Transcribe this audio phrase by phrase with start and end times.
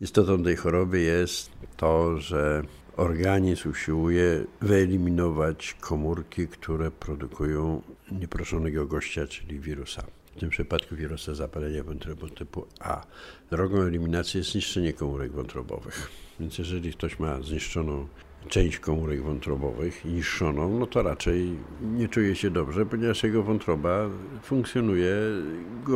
[0.00, 2.62] Istotą tej choroby jest to, że
[2.96, 7.82] organizm usiłuje wyeliminować komórki, które produkują
[8.12, 10.02] nieproszonego gościa, czyli wirusa.
[10.36, 13.02] W tym przypadku wirusa zapalenia wątroby typu A.
[13.50, 16.10] Drogą eliminacji jest zniszczenie komórek wątrobowych.
[16.40, 18.08] Więc jeżeli ktoś ma zniszczoną
[18.48, 24.08] część komórek wątrobowych niszczoną, no to raczej nie czuje się dobrze, ponieważ jego wątroba
[24.42, 25.14] funkcjonuje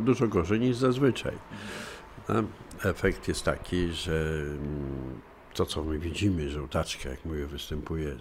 [0.00, 1.32] dużo gorzej niż zazwyczaj.
[2.84, 5.20] Efekt jest taki, że mm,
[5.54, 8.16] to, co my widzimy, żołtaczka, jak mówię, występuje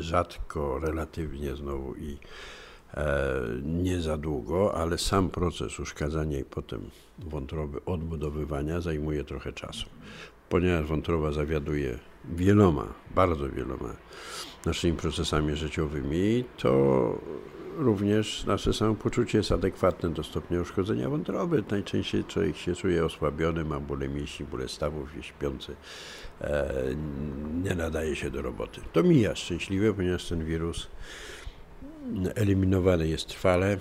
[0.00, 2.18] rzadko, relatywnie znowu i
[2.94, 3.32] e,
[3.62, 9.86] nie za długo, ale sam proces uszkadzania i potem wątroby odbudowywania zajmuje trochę czasu.
[10.48, 13.96] Ponieważ wątroba zawiaduje wieloma, bardzo wieloma
[14.66, 17.18] naszymi procesami życiowymi, to
[17.76, 21.64] również nasze samopoczucie jest adekwatne do stopnia uszkodzenia wątroby.
[21.70, 25.76] Najczęściej człowiek się czuje osłabiony, ma bóle mięśni, bóle stawów, jest śpiący,
[26.40, 26.74] e,
[27.64, 28.80] nie nadaje się do roboty.
[28.92, 30.86] To mija szczęśliwie, ponieważ ten wirus
[32.34, 33.78] eliminowany jest trwale,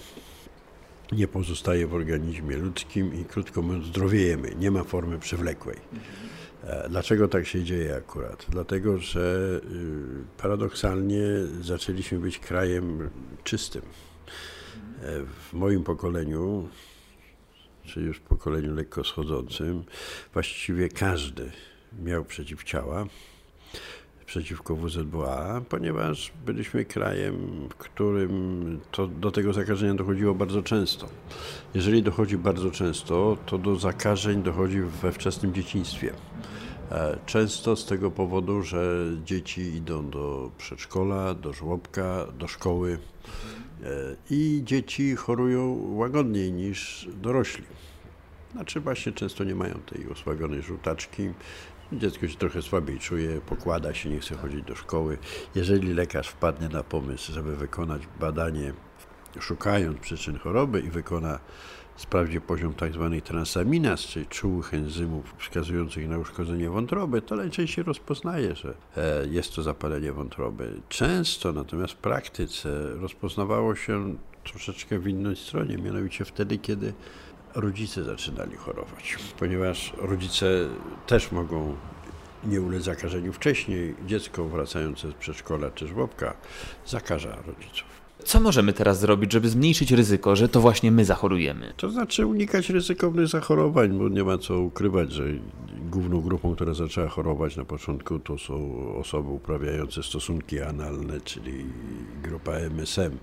[1.11, 5.77] nie pozostaje w organizmie ludzkim i krótko mówiąc zdrowiejemy, nie ma formy przewlekłej.
[6.63, 8.45] E, dlaczego tak się dzieje akurat?
[8.49, 11.21] Dlatego, że y, paradoksalnie
[11.61, 13.09] zaczęliśmy być krajem
[13.43, 13.81] czystym.
[13.81, 16.69] E, w moim pokoleniu,
[17.83, 19.83] czy już w pokoleniu lekko schodzącym,
[20.33, 21.51] właściwie każdy
[22.03, 23.05] miał przeciwciała
[24.35, 27.35] przeciwko WZBA, ponieważ byliśmy krajem,
[27.69, 31.09] w którym to, do tego zakażenia dochodziło bardzo często.
[31.73, 36.13] Jeżeli dochodzi bardzo często, to do zakażeń dochodzi we wczesnym dzieciństwie.
[36.91, 42.97] E, często z tego powodu, że dzieci idą do przedszkola, do żłobka, do szkoły
[43.83, 43.87] e,
[44.29, 47.63] i dzieci chorują łagodniej niż dorośli.
[48.51, 51.29] Znaczy właśnie często nie mają tej osłabionej żółtaczki,
[51.93, 55.17] Dziecko się trochę słabiej czuje, pokłada się, nie chce chodzić do szkoły.
[55.55, 58.73] Jeżeli lekarz wpadnie na pomysł, żeby wykonać badanie,
[59.39, 61.39] szukając przyczyn choroby i wykona,
[61.95, 63.11] sprawdzi poziom tzw.
[63.15, 69.55] Tak transaminaz, czyli czułych enzymów wskazujących na uszkodzenie wątroby, to najczęściej rozpoznaje, że e, jest
[69.55, 70.81] to zapalenie wątroby.
[70.89, 76.93] Często natomiast w praktyce rozpoznawało się troszeczkę w innej stronie, mianowicie wtedy, kiedy
[77.55, 80.45] rodzice zaczynali chorować, ponieważ rodzice
[81.07, 81.75] też mogą
[82.43, 83.95] nie ulec zakażeniu wcześniej.
[84.07, 86.33] Dziecko wracające z przedszkola czy żłobka
[86.85, 87.95] zakaża rodziców.
[88.25, 91.73] Co możemy teraz zrobić, żeby zmniejszyć ryzyko, że to właśnie my zachorujemy?
[91.77, 95.23] To znaczy unikać ryzykownych zachorowań, bo nie ma co ukrywać, że
[95.91, 101.65] główną grupą, która zaczęła chorować na początku, to są osoby uprawiające stosunki analne, czyli
[102.23, 103.17] grupa MSM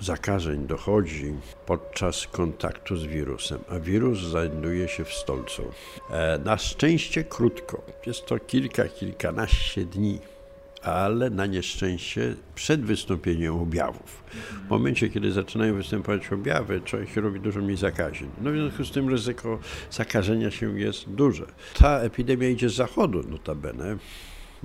[0.00, 1.34] zakażeń dochodzi
[1.66, 5.62] podczas kontaktu z wirusem, a wirus znajduje się w stolcu.
[6.10, 10.18] E, na szczęście krótko, jest to kilka, kilkanaście dni,
[10.82, 14.24] ale na nieszczęście przed wystąpieniem objawów.
[14.66, 18.30] W momencie, kiedy zaczynają występować objawy, człowiek robi dużo mniej zakażeń.
[18.40, 19.58] No w związku z tym ryzyko
[19.90, 21.46] zakażenia się jest duże.
[21.78, 23.96] Ta epidemia idzie z zachodu notabene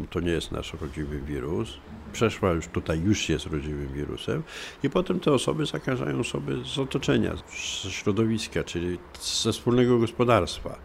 [0.09, 1.77] to nie jest nasz rodzimy wirus,
[2.13, 4.43] przeszła już tutaj, już jest rodzimym wirusem
[4.83, 7.35] i potem te osoby zakażają osoby z otoczenia,
[7.83, 10.79] ze środowiska, czyli ze wspólnego gospodarstwa.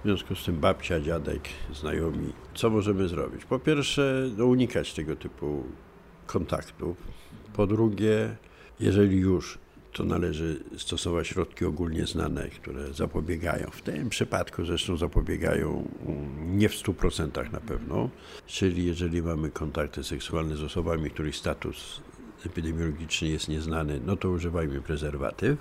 [0.00, 2.32] W związku z tym babcia, dziadek, znajomi.
[2.54, 3.44] Co możemy zrobić?
[3.44, 5.64] Po pierwsze, no, unikać tego typu
[6.26, 6.96] kontaktów.
[7.52, 8.36] Po drugie,
[8.80, 9.58] jeżeli już
[9.92, 13.70] to należy stosować środki ogólnie znane, które zapobiegają.
[13.70, 15.88] W tym przypadku zresztą zapobiegają
[16.46, 18.10] nie w 100% na pewno,
[18.46, 22.00] czyli jeżeli mamy kontakty seksualne z osobami, których status
[22.46, 25.58] epidemiologiczny jest nieznany, no to używajmy prezerwatyw.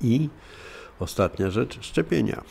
[0.00, 0.28] I
[0.98, 2.42] ostatnia rzecz, szczepienia.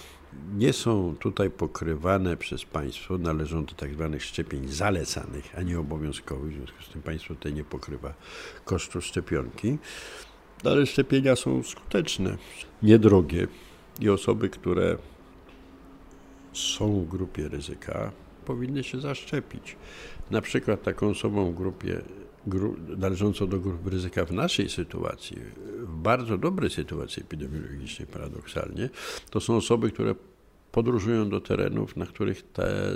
[0.54, 6.54] Nie są tutaj pokrywane przez państwo, należą do tak zwanych szczepień zalecanych, a nie obowiązkowych,
[6.54, 8.14] w związku z tym państwo tutaj nie pokrywa
[8.66, 9.78] kosztu szczepionki
[10.64, 12.38] ale szczepienia są skuteczne,
[12.84, 13.48] niedrogie
[14.00, 14.98] i osoby, które
[16.54, 18.12] są w grupie ryzyka,
[18.46, 19.76] powinny się zaszczepić.
[20.32, 22.02] Na przykład taką osobą w grupie
[22.48, 25.38] gru, należącą do grup ryzyka w naszej sytuacji,
[25.80, 28.90] w bardzo dobrej sytuacji epidemiologicznej paradoksalnie,
[29.30, 30.16] to są osoby, które
[30.72, 32.92] podróżują do terenów, na których te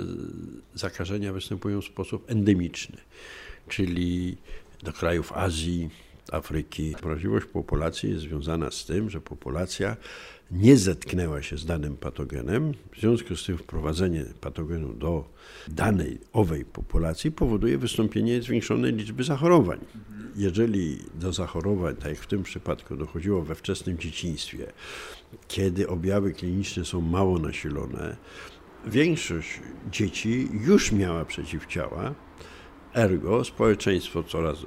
[0.74, 2.96] zakażenia występują w sposób endemiczny,
[3.68, 4.36] czyli
[4.82, 5.90] do krajów Azji,
[6.32, 6.94] Afryki.
[7.02, 9.96] Wrażliwość populacji jest związana z tym, że populacja
[10.50, 12.72] nie zetknęła się z danym patogenem.
[12.92, 15.24] W związku z tym wprowadzenie patogenu do
[15.68, 19.78] danej owej populacji powoduje wystąpienie zwiększonej liczby zachorowań.
[20.36, 24.72] Jeżeli do zachorowań, tak jak w tym przypadku, dochodziło we wczesnym dzieciństwie,
[25.48, 28.16] kiedy objawy kliniczne są mało nasilone,
[28.86, 29.60] większość
[29.90, 32.14] dzieci już miała przeciwciała,
[32.94, 34.58] ergo społeczeństwo coraz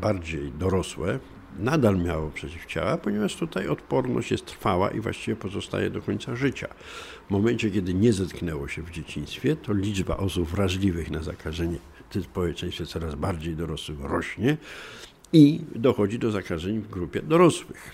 [0.00, 1.18] bardziej dorosłe
[1.58, 6.68] nadal miało przeciwciała, ponieważ tutaj odporność jest trwała i właściwie pozostaje do końca życia.
[7.28, 11.78] W momencie, kiedy nie zetknęło się w dzieciństwie, to liczba osób wrażliwych na zakażenie
[12.10, 14.56] w społeczeństwie coraz bardziej dorosłych rośnie
[15.32, 17.92] i dochodzi do zakażeń w grupie dorosłych.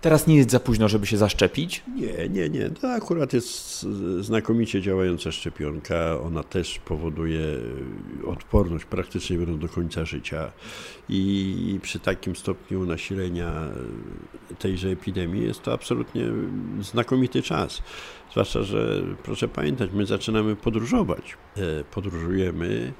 [0.00, 1.82] Teraz nie jest za późno, żeby się zaszczepić?
[1.96, 2.70] Nie, nie, nie.
[2.70, 3.86] To akurat jest
[4.20, 6.20] znakomicie działająca szczepionka.
[6.20, 7.42] Ona też powoduje
[8.26, 10.52] odporność praktycznie do końca życia.
[11.08, 13.52] I przy takim stopniu nasilenia
[14.58, 16.24] tejże epidemii jest to absolutnie
[16.80, 17.82] znakomity czas.
[18.30, 21.36] Zwłaszcza, że proszę pamiętać, my zaczynamy podróżować.
[21.56, 22.92] E, podróżujemy,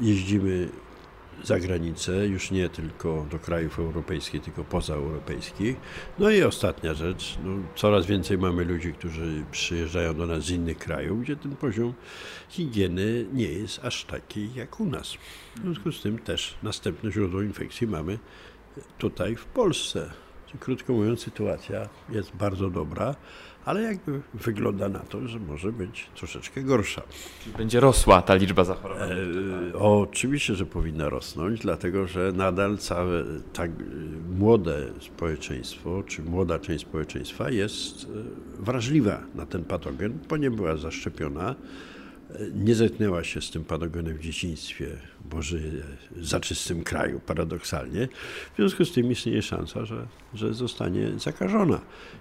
[0.00, 0.68] jeździmy
[1.44, 5.76] za granicę, już nie tylko do krajów europejskich, tylko pozaeuropejskich.
[6.18, 10.78] No i ostatnia rzecz, no, coraz więcej mamy ludzi, którzy przyjeżdżają do nas z innych
[10.78, 11.94] krajów, gdzie ten poziom
[12.48, 15.14] higieny nie jest aż taki jak u nas.
[15.56, 18.18] W związku z tym też następne źródło infekcji mamy
[18.98, 20.10] tutaj w Polsce.
[20.60, 23.14] Krótko mówiąc, sytuacja jest bardzo dobra,
[23.64, 27.02] ale jakby wygląda na to, że może być troszeczkę gorsza.
[27.42, 29.10] Czyli będzie rosła ta liczba zachorowań?
[29.10, 33.70] E, oczywiście, że powinna rosnąć, dlatego że nadal całe tak
[34.38, 38.08] młode społeczeństwo, czy młoda część społeczeństwa jest e,
[38.62, 41.54] wrażliwa na ten patogen, bo nie była zaszczepiona
[42.54, 44.86] nie zetknęła się z tym patogenem w dzieciństwie,
[45.24, 45.82] bo żyje
[46.20, 48.08] za czystym kraju, paradoksalnie.
[48.52, 51.80] W związku z tym istnieje szansa, że, że zostanie zakażona.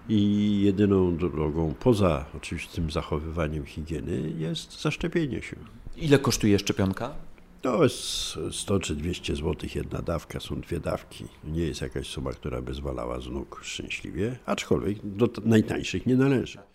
[0.10, 5.56] I jedyną drogą, poza oczywistym zachowywaniem higieny, jest zaszczepienie się.
[5.98, 7.16] Ile kosztuje szczepionka?
[7.62, 8.04] To jest
[8.52, 11.26] 100 czy 200 zł jedna dawka, są dwie dawki.
[11.44, 16.71] Nie jest jakaś suma, która by zwalała z nóg szczęśliwie, aczkolwiek do najtańszych nie należy.